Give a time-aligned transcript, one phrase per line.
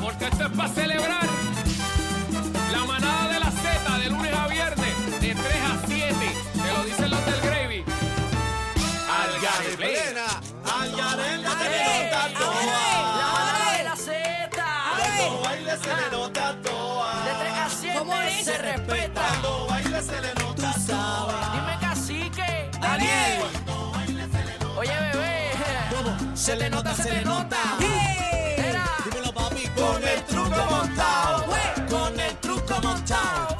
[0.00, 1.26] Porque esto es para celebrar
[2.70, 6.14] la manada de la Z de lunes a viernes, de 3 a 7.
[6.52, 7.84] Te lo dicen los del Gravy.
[9.10, 9.76] Al Garibay.
[9.76, 10.26] Plena,
[10.80, 13.76] al Yarel no se le nota toa.
[13.76, 14.64] de la Z.
[15.16, 17.24] Cuando baile se le nota toa.
[17.24, 18.44] De 3 a 7 ¿Cómo es?
[18.44, 19.20] se respeta.
[19.26, 20.31] Cuando baile se le
[26.42, 27.56] Se le nota, se le nota.
[28.56, 28.84] Era.
[29.04, 29.62] Dímelo, papi.
[29.76, 31.44] Con el truco montado.
[31.88, 33.56] Con el truco montado.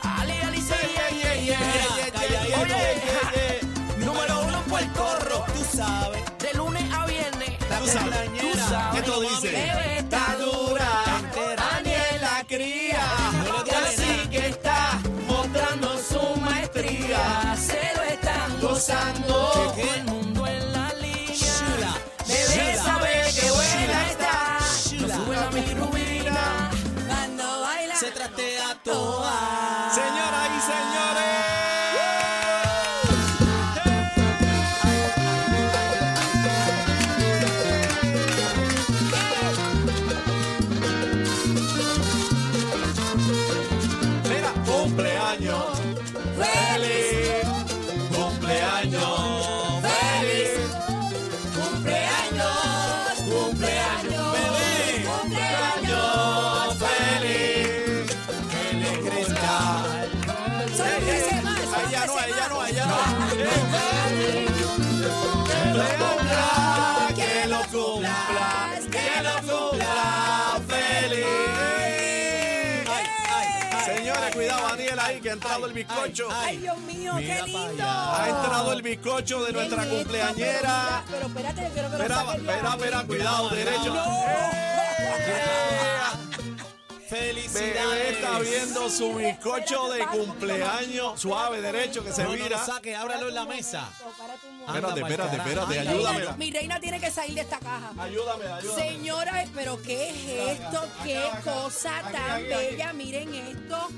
[0.00, 2.60] Ali, ali, yeah, yeah, yeah.
[2.62, 3.60] Oye,
[3.98, 5.44] número uno en Puerto Rico.
[5.52, 6.22] Tú sabes.
[6.38, 7.58] De lunes a viernes.
[7.68, 8.68] La cumpleañera.
[8.68, 9.00] sabes.
[9.00, 9.52] ¿Qué tú dices?
[9.52, 10.90] Bebé está dura.
[11.56, 13.04] Daniel la cría.
[13.84, 17.56] Así que está mostrando su maestría.
[17.56, 20.19] Se lo están gozando.
[28.20, 28.26] Baila.
[28.26, 29.69] Se trastea toa.
[62.24, 62.60] Ella no,
[67.06, 71.26] que lo cumpla, que lo cumpla feliz.
[73.84, 76.28] Señores, cuidado, Daniel ahí, que ha entrado el bizcocho.
[76.32, 77.84] Ay, Dios mío, qué lindo.
[77.84, 81.04] Ha entrado el bizcocho de nuestra cumpleañera.
[81.10, 83.92] Pero, mira, pero espérate, yo quiero que lo Espera, espera, espera, cuidado, derecho.
[83.92, 85.89] Bebé
[87.10, 88.12] ¡Felicidades!
[88.16, 91.20] está viendo su bizcocho de cumpleaños.
[91.20, 92.64] Suave, derecho, que se No, no vira.
[92.64, 93.88] saque, ábralo en la mesa.
[94.66, 95.50] Anda Espérate, pa'l espérate, carajo.
[95.72, 96.36] espérate, Mi ayúdame.
[96.38, 97.92] Mi reina tiene que salir de esta caja.
[97.98, 98.82] Ayúdame, ayúdame.
[98.82, 100.84] Señora, pero ¿qué es esto?
[101.02, 102.92] ¿Qué cosa tan bella?
[102.92, 103.88] Miren esto.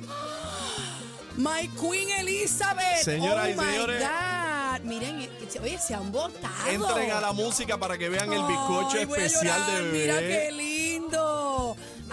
[1.37, 3.03] My Queen Elizabeth.
[3.03, 4.01] Señoras oh y my señores.
[4.03, 4.81] God.
[4.85, 5.31] Miren, eh,
[5.63, 6.67] oye, se han botado.
[6.69, 9.93] Entren a la música para que vean el bizcocho Ay, voy a especial llorar, de
[9.93, 10.53] Mira qué bebé.
[10.53, 10.72] lindo.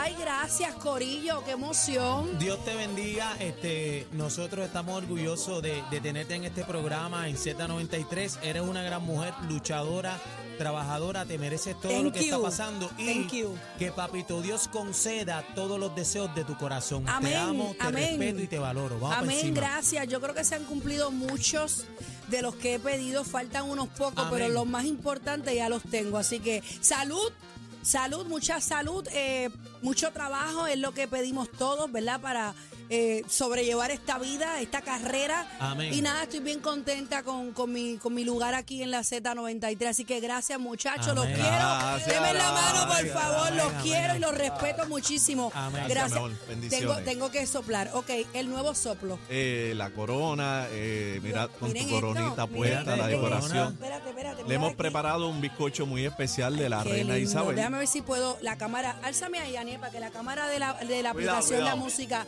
[0.10, 1.44] Ay, gracias, Corillo.
[1.46, 2.40] Qué emoción.
[2.40, 3.36] Dios te bendiga.
[3.40, 8.40] Este, nosotros estamos orgullosos de, de tenerte en este programa en Z93.
[8.42, 10.20] Eres una gran mujer, luchadora,
[10.58, 11.26] trabajadora.
[11.26, 12.90] Te mereces todo Thank lo que está pasando.
[12.98, 13.56] Y Thank you.
[13.78, 17.08] que Papito Dios conceda todos los deseos de tu corazón.
[17.08, 18.10] Amén, Te amo, te amén.
[18.20, 19.00] respeto y te valoro.
[19.00, 20.08] Vamos Amén, gracias.
[20.08, 21.86] Yo creo que se han cumplido muchos
[22.30, 23.24] de los que he pedido.
[23.24, 24.32] Faltan unos pocos, Amén.
[24.34, 26.18] pero los más importantes ya los tengo.
[26.18, 27.32] Así que salud.
[27.82, 29.50] Salud, mucha salud, eh,
[29.82, 32.20] mucho trabajo es lo que pedimos todos, ¿verdad?
[32.22, 32.54] Para
[32.90, 35.46] eh, sobrellevar esta vida, esta carrera.
[35.60, 35.94] Amén.
[35.94, 39.88] Y nada, estoy bien contenta con, con mi, con mi lugar aquí en la Z93.
[39.88, 41.40] Así que gracias, muchachos, los quiero.
[41.42, 43.14] Gracias, la mano, por gracias.
[43.14, 45.52] favor, los Amén, quiero y los respeto muchísimo.
[45.54, 45.84] Amén.
[45.88, 46.20] Gracias.
[46.70, 47.92] Tengo, tengo que soplar.
[47.94, 49.20] Ok, el nuevo soplo.
[49.30, 53.74] Eh, la corona, eh, mira con tu coronita esto, puesta, miren la decoración.
[53.74, 54.44] Espérate, espérate.
[54.48, 54.78] Le hemos aquí.
[54.78, 57.30] preparado un bizcocho muy especial de la Qué reina lindo.
[57.30, 57.56] Isabel.
[57.56, 58.38] Déjame ver si puedo.
[58.42, 58.98] La cámara.
[59.04, 61.78] Álzame ahí, Aniel, para que la cámara de la, de la Cuidado, aplicación cuidado.
[61.78, 62.26] La Música.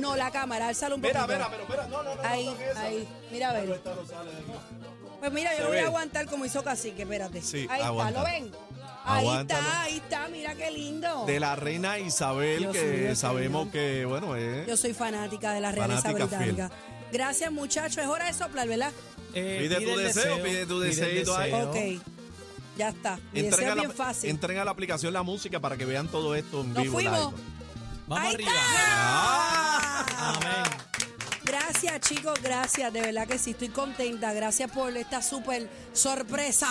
[0.00, 1.38] No, la cámara, álzala un Mira, poquito.
[1.38, 2.22] mira, pero espera, no, no, no.
[2.22, 3.08] Ahí, no ahí.
[3.30, 3.70] Mira, a ver.
[3.70, 4.52] Esta no sale de aquí.
[5.20, 7.40] Pues mira, yo Se lo voy a aguantar como hizo Cacique, espérate.
[7.42, 8.20] Sí, ahí aguanta.
[8.20, 8.52] está, ¿lo ven?
[9.08, 9.60] Ahí Aguántalo.
[9.60, 11.24] está, ahí está, mira qué lindo.
[11.26, 13.72] De la reina Isabel, Dios que mío, sabemos señor.
[13.72, 14.66] que, bueno, es.
[14.66, 16.70] Yo soy fanática de la realeza Fanática británica.
[17.12, 17.98] Gracias, muchachos.
[17.98, 18.92] Es hora de soplar, ¿verdad?
[19.32, 21.52] Eh, Pide tu el deseo, pide tu el deseito ahí.
[21.52, 21.70] deseo.
[21.70, 22.02] Ok.
[22.76, 23.18] Ya está.
[23.32, 24.28] Mi deseo a, es la, bien fácil.
[24.30, 26.94] entren a la aplicación La Música para que vean todo esto en Nos vivo.
[26.94, 27.32] fuimos.
[28.06, 28.50] Vamos Ahí arriba.
[28.50, 30.28] está.
[30.30, 30.64] Amén.
[31.44, 32.92] Gracias, chicos, gracias.
[32.92, 34.32] De verdad que sí, estoy contenta.
[34.32, 36.68] Gracias por esta súper sorpresa.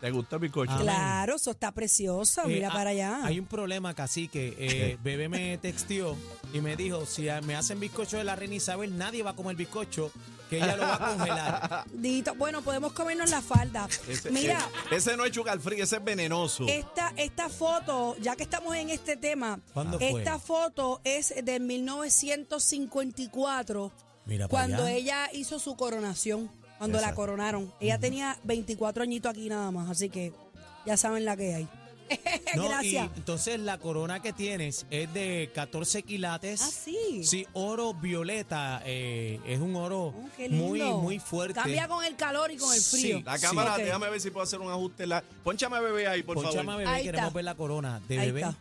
[0.00, 0.72] ¿Te gusta el bizcocho?
[0.72, 0.84] Amén.
[0.84, 2.42] Claro, eso está precioso.
[2.44, 3.20] Eh, Mira ha- para allá.
[3.24, 4.54] Hay un problema, cacique.
[4.58, 6.16] Eh, bebé me texteó
[6.52, 9.56] y me dijo, si me hacen bizcocho de la reina Isabel, nadie va a comer
[9.56, 10.12] bizcocho,
[10.48, 11.84] que ella lo va a congelar.
[11.92, 13.88] Dito, bueno, podemos comernos la falda.
[14.08, 14.60] Ese, Mira,
[14.90, 16.66] ese no es sugar free, ese es venenoso.
[16.68, 19.58] esta, esta foto, ya que estamos en este tema,
[20.00, 23.92] esta foto es de 1954,
[24.26, 24.92] Mira cuando allá.
[24.92, 27.72] ella hizo su coronación, cuando la coronaron.
[27.80, 30.32] Ella tenía 24 añitos aquí nada más, así que
[30.84, 31.68] ya saben la que hay.
[32.56, 33.10] No, Gracias.
[33.14, 36.62] Y entonces la corona que tienes es de 14 quilates.
[36.62, 37.22] Ah, sí.
[37.24, 38.82] Sí, oro violeta.
[38.84, 40.98] eh, es un oro Oh, qué muy, lindo.
[40.98, 41.54] muy fuerte.
[41.60, 43.18] Cambia con el calor y con el frío.
[43.18, 43.46] Sí, La Sí.
[43.46, 43.78] cámara, Ok.
[43.80, 45.02] déjame ver si puedo hacer un ajuste.
[45.02, 45.22] en La...
[45.44, 46.78] Pónchame a bebé ahí, por Ponchame a favor.
[46.78, 47.34] bebé, Ahí queremos está.
[47.34, 48.40] ver la corona de Ahí bebé.
[48.40, 48.56] está.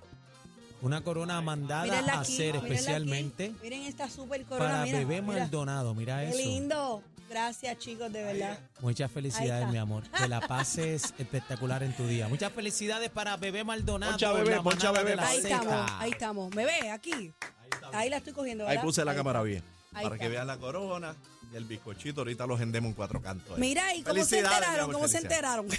[0.81, 3.55] Una corona mandada a hacer especialmente aquí.
[3.63, 4.69] Miren esta super corona.
[4.69, 5.39] para mira, bebé mira.
[5.39, 5.95] Maldonado.
[5.95, 6.37] Mira Qué eso.
[6.37, 7.03] lindo.
[7.27, 8.59] Gracias, chicos, de verdad.
[8.81, 10.03] Muchas Ahí felicidades, mi amor.
[10.11, 12.27] Que la pases espectacular en tu día.
[12.27, 14.11] Muchas felicidades para Bebé Maldonado.
[14.11, 15.55] Poncha, bebé, manada bebé, Ahí Zeta.
[15.55, 16.55] estamos, ahí estamos.
[16.55, 17.33] ¿Me ve aquí?
[17.93, 19.49] Ahí la estoy cogiendo, Ahí puse la cámara está.
[19.49, 19.63] bien.
[19.93, 21.15] Ahí para que vean la corona
[21.51, 22.21] y el bizcochito.
[22.21, 23.57] Ahorita los gendemos en cuatro cantos.
[23.57, 24.91] Mira, ¿y cómo se enteraron?
[24.91, 25.67] ¿Cómo se enteraron?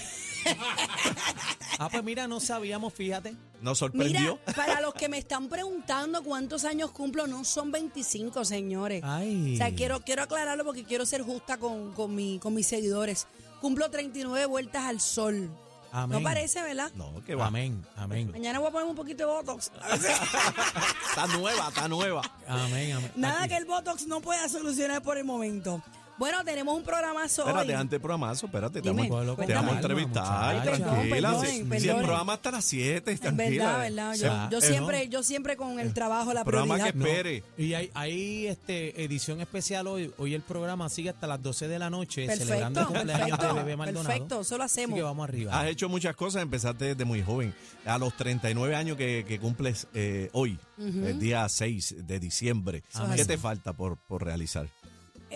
[1.78, 3.32] Ah, pues mira, no sabíamos, fíjate.
[3.32, 4.38] Nos Mira, sorprendió.
[4.54, 9.02] para los que me están preguntando cuántos años cumplo, no son 25, señores.
[9.04, 9.54] Ay.
[9.54, 13.26] O sea, quiero, quiero aclararlo porque quiero ser justa con, con, mi, con mis seguidores.
[13.60, 15.50] Cumplo 39 vueltas al sol.
[15.96, 16.18] Amén.
[16.22, 16.90] No parece, ¿verdad?
[16.94, 17.46] No, que va.
[17.46, 18.30] Amén, amén.
[18.30, 19.72] Mañana voy a poner un poquito de Botox.
[21.08, 22.20] Está nueva, está nueva.
[22.46, 23.12] Amén, amén.
[23.16, 23.48] Nada Aquí.
[23.48, 25.82] que el Botox no pueda solucionar por el momento.
[26.18, 27.74] Bueno, tenemos un programazo Espérate, hoy.
[27.74, 30.24] antes del programazo, espérate, te Dime, vamos, te vamos a entrevistar.
[30.56, 31.14] Ay, perdón, tranquila.
[31.30, 31.90] perdonen, si, si perdonen.
[31.96, 33.76] el programa hasta las 7, Es tranquila.
[33.76, 34.48] verdad, verdad.
[34.50, 36.92] Yo, yo eh, siempre, yo siempre con el trabajo, la programa prioridad.
[36.94, 37.42] que No, espere.
[37.58, 40.10] Y hay, hay este, edición especial hoy.
[40.16, 43.54] Hoy el programa sigue hasta las 12 de la noche celebrando el Perfecto, cumpleaños perfecto,
[43.54, 44.06] de Bebé Maldonado.
[44.08, 44.96] perfecto, eso lo Así hacemos.
[44.96, 45.60] que vamos arriba.
[45.60, 47.54] Has hecho muchas cosas, empezaste desde muy joven.
[47.84, 53.16] A los 39 años que, que cumples eh, hoy, el día 6 de diciembre, Amén.
[53.16, 54.66] ¿qué te falta por, por realizar?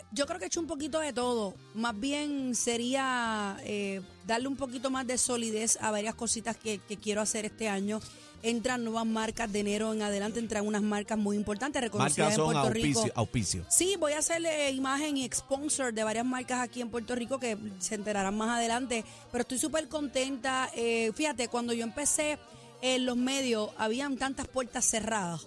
[0.01, 1.55] Eh, Yo creo que he hecho un poquito de todo.
[1.75, 6.97] Más bien sería eh, darle un poquito más de solidez a varias cositas que, que
[6.97, 8.01] quiero hacer este año.
[8.43, 12.45] entran nuevas marcas de enero en adelante, entran unas marcas muy importantes reconocidas Marcas en
[12.45, 12.87] Puerto Rico.
[13.01, 13.67] auspicio, auspicio.
[13.69, 17.59] Sí, voy a hacerle imagen y sponsor de varias marcas aquí en Puerto Rico que
[17.81, 20.71] se enterarán más adelante, pero estoy súper contenta.
[20.75, 22.39] Eh, fíjate, cuando yo empecé
[22.81, 25.47] en los medios, habían tantas puertas cerradas.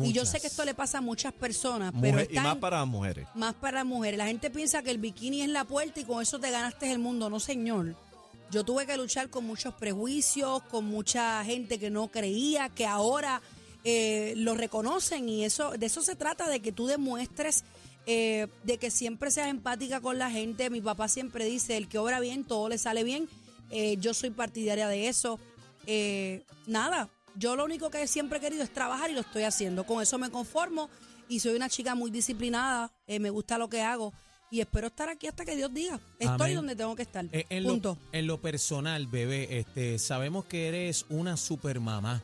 [0.00, 2.56] Y yo sé que esto le pasa a muchas personas, pero Mujer- y están más
[2.58, 3.26] para mujeres.
[3.34, 4.18] más para mujeres.
[4.18, 6.98] La gente piensa que el bikini es la puerta y con eso te ganaste el
[7.00, 7.28] mundo.
[7.28, 7.96] No, señor.
[8.52, 13.40] Yo tuve que luchar con muchos prejuicios, con mucha gente que no creía, que ahora
[13.84, 17.64] eh, lo reconocen y eso de eso se trata, de que tú demuestres
[18.06, 20.68] eh, de que siempre seas empática con la gente.
[20.70, 23.28] Mi papá siempre dice, el que obra bien, todo le sale bien.
[23.70, 25.38] Eh, yo soy partidaria de eso.
[25.86, 29.84] Eh, nada, yo lo único que siempre he querido es trabajar y lo estoy haciendo.
[29.84, 30.90] Con eso me conformo
[31.28, 32.92] y soy una chica muy disciplinada.
[33.06, 34.12] eh, me gusta lo que hago
[34.50, 36.00] y espero estar aquí hasta que Dios diga.
[36.18, 36.56] Estoy Amén.
[36.56, 37.24] donde tengo que estar.
[37.30, 37.96] Eh, en, Punto.
[38.12, 42.20] Lo, en lo personal, bebé, este, sabemos que eres una supermamá.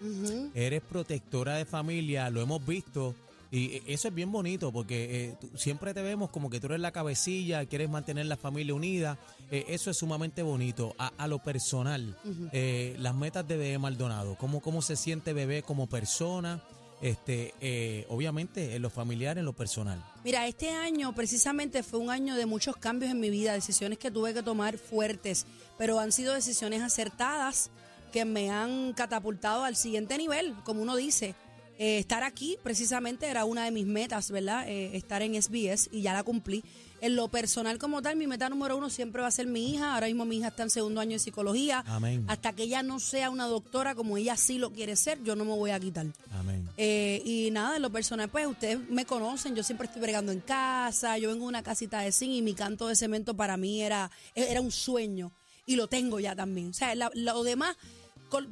[0.55, 3.15] Eres protectora de familia, lo hemos visto.
[3.51, 6.81] Y eh, eso es bien bonito porque eh, siempre te vemos como que tú eres
[6.81, 9.19] la cabecilla, quieres mantener la familia unida.
[9.51, 10.95] Eh, eso es sumamente bonito.
[10.99, 12.17] A, a lo personal,
[12.53, 16.63] eh, las metas de Bebé Maldonado, ¿cómo, cómo se siente Bebé como persona?
[17.03, 20.03] Este, eh, obviamente en lo familiar, en lo personal.
[20.25, 24.11] Mira, este año precisamente fue un año de muchos cambios en mi vida, decisiones que
[24.11, 27.71] tuve que tomar fuertes, pero han sido decisiones acertadas
[28.13, 31.35] que me han catapultado al siguiente nivel, como uno dice.
[31.79, 34.67] Eh, estar aquí precisamente era una de mis metas, ¿verdad?
[34.69, 36.65] Eh, estar en SBS y ya la cumplí.
[37.03, 39.93] En lo personal como tal, mi meta número uno siempre va a ser mi hija.
[39.95, 41.85] Ahora mismo mi hija está en segundo año de psicología.
[41.87, 42.25] Amén.
[42.27, 45.45] Hasta que ella no sea una doctora como ella sí lo quiere ser, yo no
[45.45, 46.07] me voy a quitar.
[46.33, 46.67] Amén.
[46.79, 50.41] Eh, y nada, en lo personal, pues ustedes me conocen, yo siempre estoy bregando en
[50.41, 53.83] casa, yo vengo de una casita de zinc y mi canto de cemento para mí
[53.83, 55.33] era, era un sueño
[55.67, 56.71] y lo tengo ya también.
[56.71, 57.77] O sea, la- lo demás,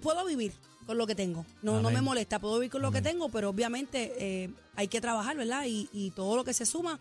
[0.02, 0.52] puedo vivir
[0.86, 3.48] con lo que tengo, no, no me molesta, puedo vivir con lo que tengo, pero
[3.50, 5.64] obviamente eh, hay que trabajar, ¿verdad?
[5.66, 6.98] Y, y todo lo que se suma,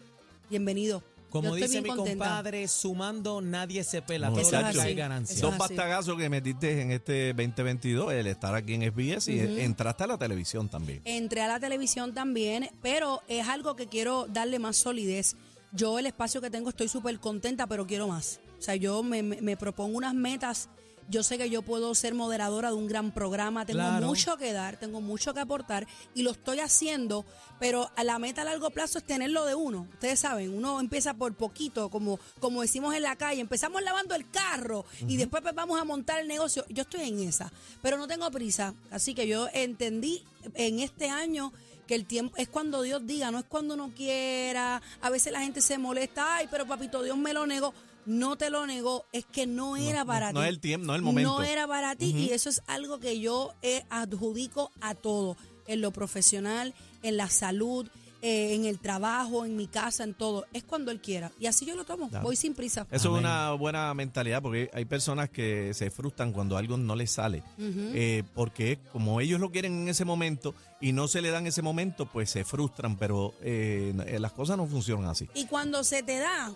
[0.49, 1.03] bienvenido.
[1.29, 2.25] Como Yo estoy dice mi contenta.
[2.25, 4.29] compadre, sumando nadie se pela.
[4.29, 5.41] No, Todo hay ganancia.
[5.41, 10.07] Dos bastagazos que metiste en este 2022, el estar aquí en SBS y entraste a
[10.07, 11.01] la televisión también.
[11.05, 15.35] Entré a la televisión también, pero es algo que quiero darle más solidez.
[15.71, 18.39] Yo el espacio que tengo estoy súper contenta, pero quiero más.
[18.59, 20.69] O sea, yo me, me- me propongo unas metas.
[21.10, 24.07] Yo sé que yo puedo ser moderadora de un gran programa, tengo Claro.
[24.07, 27.25] mucho que dar, tengo mucho que aportar y lo estoy haciendo,
[27.60, 29.88] pero a la meta a largo plazo es tenerlo de uno.
[29.93, 34.29] Ustedes saben, uno empieza por poquito, como, como decimos en la calle, empezamos lavando el
[34.29, 36.65] carro y después pues, vamos a montar el negocio.
[36.69, 38.74] Yo estoy en esa, pero no tengo prisa.
[38.91, 40.24] Así que yo entendí
[40.55, 41.51] en este año
[41.88, 44.81] que el tiempo es cuando Dios diga, no es cuando uno quiera.
[45.01, 47.74] A veces la gente se molesta, ay, pero papito, Dios me lo negó.
[48.05, 50.33] No te lo negó, es que no era no, para ti.
[50.33, 51.38] no es el tiempo, no es el momento.
[51.39, 55.81] No era para ti y eso es algo que yo eh, adjudico a todo, en
[55.81, 57.88] lo profesional, en la salud,
[58.22, 60.45] eh, en el trabajo, en mi casa, en todo.
[60.53, 61.31] Es cuando Él quiera.
[61.39, 62.24] Y así yo lo tomo, Claro.
[62.24, 62.88] voy sin prisa.
[62.91, 63.19] Eso Amén.
[63.25, 67.43] es una buena mentalidad porque hay personas que se frustran cuando algo no les sale.
[67.60, 71.62] Eh, porque como ellos lo quieren en ese momento y no se le dan ese
[71.62, 75.29] momento, pues se frustran, pero las cosas no funcionan así.
[75.36, 76.53] Y cuando se te da,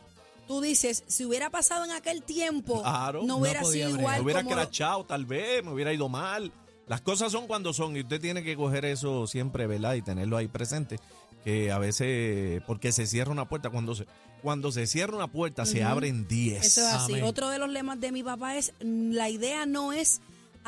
[0.47, 3.23] tú dices, si hubiera pasado en aquel tiempo, Claro.
[3.23, 3.99] no hubiera sido bregar.
[3.99, 6.51] igual me hubiera como crachado tal vez, me hubiera ido mal.
[6.87, 9.95] Las cosas son cuando son y usted tiene que coger eso siempre, ¿verdad?
[9.95, 10.99] Y tenerlo ahí presente.
[11.43, 14.05] Que a veces, porque se cierra una puerta, cuando se,
[14.41, 16.65] cuando se cierra una puerta, se abren 10.
[16.65, 17.11] Eso es así.
[17.13, 17.23] Amén.
[17.25, 20.21] Otro de los lemas de mi papá es, la idea no es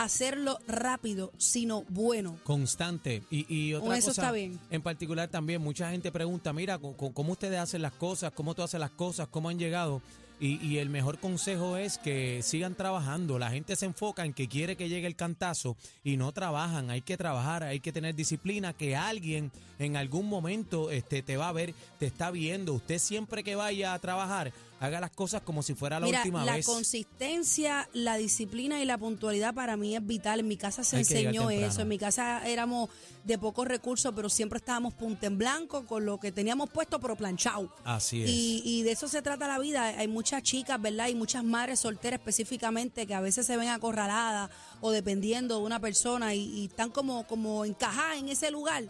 [0.04, 2.38] hacerlo rápido, sino bueno.
[2.44, 3.24] constante.
[3.30, 4.60] Y, y otra Con eso cosa está bien.
[4.72, 8.32] en particular también, mucha gente pregunta, mira, ¿cómo ustedes hacen las cosas?
[8.34, 9.28] ¿Cómo tú haces las cosas?
[9.30, 10.02] ¿Cómo han llegado?
[10.42, 13.38] Y, y el mejor consejo es que sigan trabajando.
[13.40, 16.90] La gente se enfoca en que quiere que llegue el cantazo y no trabajan.
[16.90, 21.50] Hay que trabajar, hay que tener disciplina, que alguien en algún momento este, te va
[21.50, 22.74] a ver, te está viendo.
[22.74, 26.46] Usted siempre que vaya a trabajar, haga las cosas como si fuera la Mira, última
[26.46, 26.66] la vez.
[26.66, 30.40] consistencia, la disciplina y la puntualidad para mí es vital.
[30.40, 31.72] En mi casa se Hay que llegar enseñó temprano.
[31.74, 31.82] eso.
[31.82, 32.90] En mi casa éramos
[33.24, 37.16] de pocos recursos, pero siempre estábamos punta en blanco con lo que teníamos puesto, pero
[37.16, 37.74] planchado.
[37.84, 38.30] Así es.
[38.30, 39.84] Y, y de eso se trata la vida.
[39.86, 41.08] Hay muchas chicas, ¿verdad?
[41.10, 44.50] Y muchas madres solteras específicamente que a veces se ven acorraladas
[44.82, 48.84] o dependiendo de una persona y, y están como, como encajadas en ese lugar.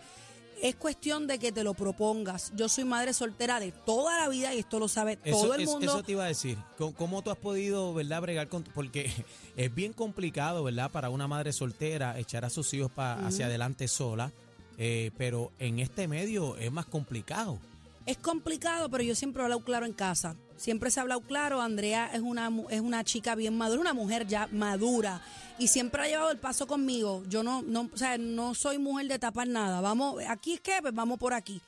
[0.62, 2.52] Es cuestión de que te lo propongas.
[2.56, 5.66] Yo soy madre soltera de toda la vida y esto lo sabe Eso, todo el
[5.66, 5.86] mundo.
[5.92, 6.58] eso te iba a decir.
[6.78, 8.64] ¿Cómo, cómo tú has podido, verdad, bregar con.?
[8.64, 9.12] Porque
[9.56, 13.88] es bien complicado, ¿verdad, para una madre soltera echar a sus hijos pa- hacia adelante
[13.88, 14.32] sola.
[14.78, 17.58] eh, pero en este medio es más complicado.
[18.06, 20.36] Es complicado, pero yo siempre he hablado claro en casa.
[20.60, 21.62] Siempre se ha hablado claro.
[21.62, 25.22] Andrea es una, es una chica bien madura, una mujer ya madura.
[25.58, 27.24] Y siempre ha llevado el paso conmigo.
[27.30, 29.80] Yo no, no, o sea, no soy mujer de tapar nada.
[29.82, 31.62] Vamos, aquí es que, pues vamos por aquí.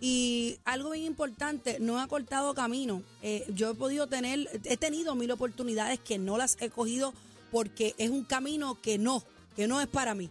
[0.00, 3.02] Y algo bien importante, no ha cortado camino.
[3.22, 7.14] Eh, yo he podido tener, he tenido mil oportunidades que no las he cogido
[7.52, 9.22] porque es un camino que no,
[9.54, 10.28] que no es para mí.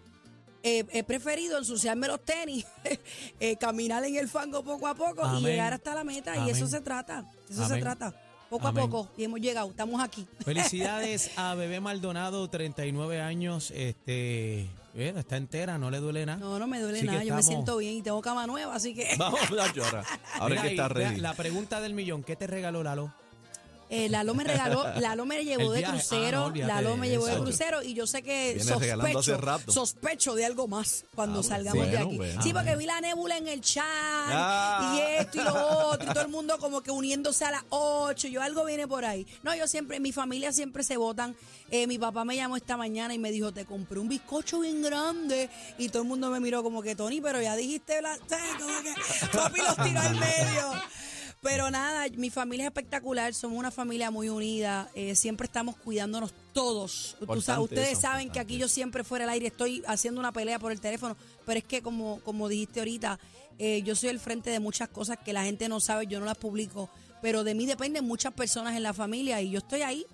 [0.64, 2.66] Eh, he preferido ensuciarme los tenis,
[3.40, 6.46] eh, caminar en el fango poco a poco y llegar hasta la meta.
[6.46, 8.14] Y eso se trata, eso se trata.
[8.50, 8.84] Poco Amén.
[8.84, 9.10] a poco.
[9.18, 10.28] Y hemos llegado, estamos aquí.
[10.46, 13.72] Felicidades a Bebé Maldonado, 39 años.
[13.72, 16.40] Este, bueno, está entera, no le duele nada.
[16.40, 18.94] No, no me duele Así nada, yo me siento bien y tengo cama nueva, así
[18.94, 20.04] que Vamos a llorar.
[20.40, 21.22] Ahora Mira, que está ready.
[21.22, 23.14] La pregunta del millón, ¿qué te regaló Lalo?
[23.94, 25.86] Eh, Lalo me regaló, Lalo me llevó de.
[25.86, 29.70] Ah, crucero, no, Lalo me llevó de crucero y yo sé que Viene sospecho, rato.
[29.72, 32.16] sospecho de algo más cuando Ah, salgamos de aquí.
[32.16, 32.42] bueno.
[32.42, 34.96] Sí, porque vi la nébula en el chat Ah.
[34.98, 35.54] y esto y lo
[35.90, 39.04] otro y todo el mundo como que uniéndose a las 8, yo algo viene por
[39.04, 39.28] ahí.
[39.44, 41.36] No, yo siempre, mi familia siempre se votan.
[41.70, 44.82] Eh, mi papá me llamó esta mañana y me dijo, te compré un bizcocho bien
[44.82, 48.46] grande y todo el mundo me miró como que, Tony, pero ya dijiste, la, ¿sabes?
[48.58, 50.72] como que papi los tiró al medio.
[51.42, 56.34] Pero nada, mi familia es espectacular, somos una familia muy unida, eh, siempre estamos cuidándonos
[56.54, 57.18] todos.
[57.20, 60.32] Tú sabes, ustedes eso, saben que aquí yo siempre fuera del aire estoy haciendo una
[60.32, 63.20] pelea por el teléfono, pero es que como, como dijiste ahorita,
[63.58, 66.28] eh, yo soy el frente de muchas cosas que la gente no sabe, yo no
[66.28, 66.92] las publico,
[67.24, 70.06] pero de mí dependen muchas personas en la familia y yo estoy ahí.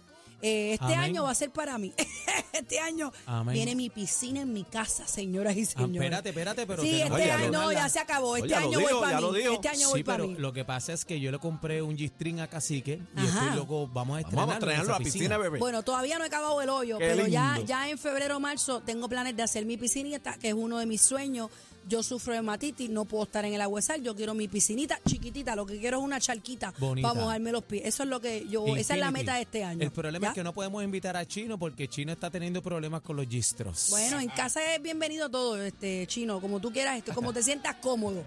[0.42, 1.00] Eh, este Amén.
[1.00, 1.94] año va a ser para mí.
[2.54, 3.54] este año Amén.
[3.54, 5.96] viene mi piscina en mi casa, señoras y Ah, señores.
[5.96, 8.30] espérate, espérate, pero sí, este Oye, año ya no, lo- ya se acabó.
[8.30, 9.40] Oye, Este lo año dijo, voy para mí.
[9.56, 10.36] Este año voy Sí, para pero mí.
[10.38, 13.46] lo que pasa es que yo le compré un G-string a Cacique y Ajá.
[13.46, 15.58] estoy loco, vamos a estrenarlo, Vamos a traerlo a la esa piscina, bebé.
[15.60, 17.68] Bueno, todavía no he acabado el hoyo, Qué pero ya, lindo.
[17.68, 20.86] ya en febrero o marzo tengo planes de hacer mi piscinita, que es uno de
[20.86, 21.50] mis sueños.
[21.88, 24.02] Yo sufro de hematitis, no puedo estar en el sal.
[24.04, 27.08] Yo quiero mi piscinita chiquitita, lo que quiero es una charquita Bonita.
[27.10, 27.84] para mojarme los pies.
[27.86, 29.82] Eso es lo que yo, esa es la meta de este año.
[29.84, 30.30] El problema ¿Ya?
[30.30, 33.88] es que no podemos invitar a Chino porque Chino está teniendo problemas con los gistros.
[33.90, 37.76] Bueno, en casa es bienvenido todo, este chino, como tú quieras, esto, como te sientas
[37.82, 38.24] cómodo.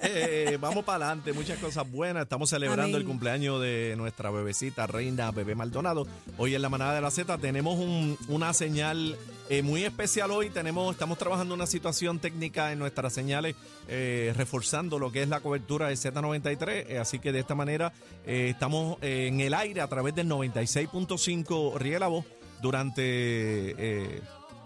[0.00, 2.24] Eh, vamos para adelante, muchas cosas buenas.
[2.24, 2.96] Estamos celebrando Amén.
[2.96, 6.06] el cumpleaños de nuestra bebecita reina Bebé Maldonado.
[6.38, 9.16] Hoy en la manada de la Z tenemos un- una señal
[9.48, 10.50] eh, muy especial hoy.
[10.50, 13.54] Tenemos, estamos trabajando una situación técnica en nuestras señales,
[13.88, 16.86] eh, reforzando lo que es la cobertura de Z93.
[16.88, 17.92] eh, así que de esta manera
[18.24, 22.24] estamos en el aire a través del 96.5 Riega la Voz
[22.60, 24.22] durante,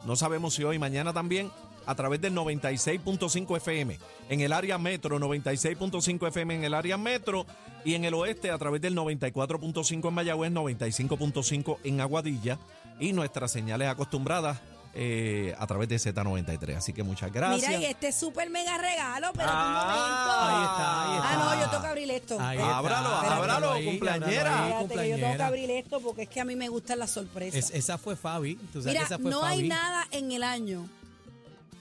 [0.07, 1.51] no sabemos si hoy, mañana también,
[1.85, 7.47] a través del 96.5 FM en el área metro, 96.5 FM en el área metro
[7.85, 12.59] y en el oeste a través del 94.5 en Mayagüez, 95.5 en Aguadilla
[12.99, 14.61] y nuestras señales acostumbradas
[14.95, 16.77] eh, a través de Z93.
[16.77, 17.69] Así que muchas gracias.
[17.69, 20.41] Mira, y este súper mega regalo, pero Ah, un momento.
[20.43, 21.45] ahí está, ahí Ah, está.
[21.57, 22.41] no, yo tengo que abrir esto.
[22.41, 22.79] Ahí está.
[22.79, 24.53] Ábralo, Ábralo ábralo, ahí, cumpleañera.
[24.59, 26.69] ábralo ahí, espérate, que yo tengo que abrir esto porque es que a mí me
[26.69, 27.55] gustan las sorpresas.
[27.59, 28.57] Es- esa fue Fabi.
[28.57, 29.53] Tú sabes Mira, que esa fue no Fabi.
[29.63, 30.89] hay nada en el año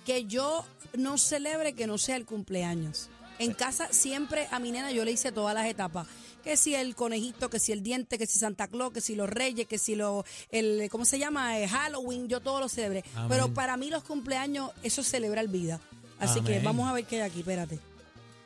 [0.05, 0.65] que yo
[0.97, 3.09] no celebre que no sea el cumpleaños.
[3.37, 6.07] En casa siempre a mi nena yo le hice todas las etapas.
[6.49, 9.29] Que si el conejito, que si el diente, que si Santa Claus, que si los
[9.29, 11.59] reyes, que si lo, el, ¿cómo se llama?
[11.59, 13.03] Eh, Halloween, yo todo lo celebré.
[13.13, 13.27] Amén.
[13.29, 15.79] Pero para mí los cumpleaños, eso es celebrar vida.
[16.19, 17.77] Así que vamos a ver qué hay aquí, espérate.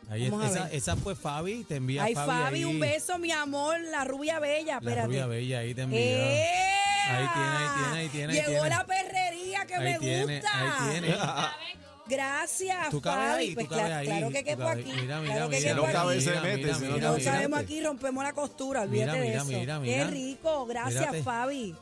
[0.10, 1.64] Ahí a esa, fue Fabi.
[1.64, 2.66] Te envía Ay, Fabi.
[2.66, 5.08] Un beso, mi amor, la rubia bella, La espérate.
[5.08, 6.00] rubia bella ahí te envía.
[6.02, 7.18] ¡Ea!
[7.18, 8.70] Ahí tiene, ahí tiene, ahí tiene, ahí Llegó tiene.
[8.70, 10.52] la perrería que Ahí me tiene, gusta.
[10.86, 11.16] ahí tiene.
[12.06, 13.44] Gracias, Tú cabes Fabi.
[13.46, 14.84] ahí, Pues tú cabes claro, ahí, claro que quepo aquí.
[14.84, 16.22] mira, mira, claro que mira, quepo no cabe, aquí.
[16.24, 17.32] se mira, mete, mira, si no mira, No mira.
[17.32, 19.48] sabemos aquí, rompemos la costura, olvídate Mira, de mira, eso.
[19.60, 20.08] mira, Qué mira.
[20.08, 21.24] rico, gracias, Mírate.
[21.24, 21.76] Fabi.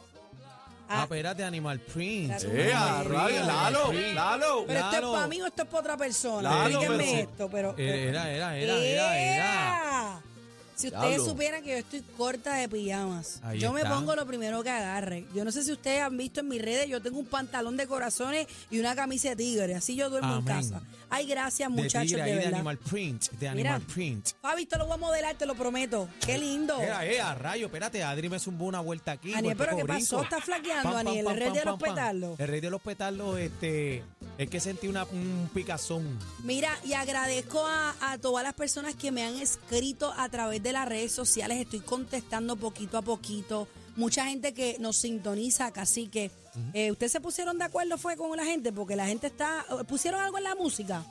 [0.93, 1.81] Ah, Ah, espérate, Animal.
[1.95, 3.47] Eh, a Ay, rayos, Dios.
[3.47, 4.63] Lalo, Lalo.
[4.67, 6.41] pero esto es para mí o esto es para otra persona.
[6.49, 7.77] Lalo, Explíquenme pero- esto, pero.
[7.77, 9.90] Era, era, era, era, era.
[10.85, 10.89] ¡Ea!
[10.91, 11.25] Si ustedes Diablo.
[11.31, 13.93] supieran que yo estoy corta de pijamas, Ahí yo me está.
[13.95, 15.25] pongo lo primero que agarre.
[15.35, 17.87] Yo no sé si ustedes han visto en mis redes, yo tengo un pantalón de
[17.87, 19.75] corazones y una camisa de tigre.
[19.75, 20.55] Así yo duermo en Amén.
[20.55, 20.81] casa.
[21.13, 22.53] Ay, gracias, De muchachos, tigre de, ahí de verdad.
[22.59, 23.31] Animal Print.
[23.31, 23.75] De Mira.
[23.75, 24.29] Animal Print.
[24.41, 26.07] Fabi, te lo voy a modelar, te lo prometo.
[26.25, 26.79] Qué lindo.
[26.79, 29.33] Era, eh, a rayo, espérate, Adri me zumbó una vuelta aquí.
[29.33, 30.21] Aniel, pero ¿qué pasó?
[30.23, 31.27] ¿Estás flaqueando, Aniel?
[31.27, 32.39] El rey de los petardos.
[32.39, 34.03] El rey de los petardos, este,
[34.37, 36.17] es que sentí una, un picazón.
[36.43, 40.70] Mira, y agradezco a, a todas las personas que me han escrito a través de
[40.71, 41.59] las redes sociales.
[41.59, 43.67] Estoy contestando poquito a poquito.
[43.95, 46.31] Mucha gente que nos sintoniza, casi que
[46.91, 48.73] ¿Ustedes se pusieron de acuerdo fue con la gente?
[48.73, 49.65] Porque la gente está...
[49.87, 51.05] ¿Pusieron algo en la música?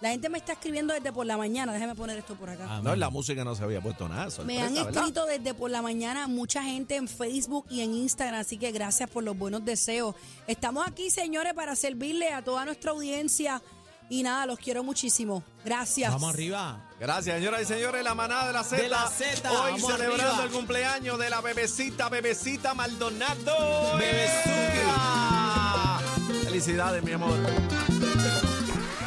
[0.00, 1.72] La gente me está escribiendo desde por la mañana.
[1.72, 2.66] Déjame poner esto por acá.
[2.68, 4.28] Ah, No, en la música no se había puesto nada.
[4.44, 4.94] Me han ¿verdad?
[4.94, 9.08] escrito desde por la mañana mucha gente en Facebook y en Instagram, así que gracias
[9.08, 10.14] por los buenos deseos.
[10.46, 13.62] Estamos aquí, señores, para servirle a toda nuestra audiencia
[14.10, 15.42] Y nada, los quiero muchísimo.
[15.64, 16.12] Gracias.
[16.12, 16.78] Vamos arriba.
[17.00, 18.82] Gracias, señoras y señores, la manada de la Z.
[18.82, 20.44] De la Z, Hoy vamos celebrando arriba.
[20.44, 23.96] el cumpleaños de la bebecita, bebecita Maldonado.
[23.98, 24.44] Bebezuki.
[26.44, 27.34] Felicidades, mi amor.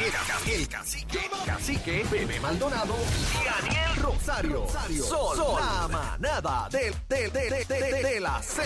[0.00, 2.94] El, el cacique, cacique, Bebé Maldonado
[3.34, 4.66] y Daniel Rosario.
[5.02, 8.62] Sol, la manada de, de, de, de la Z.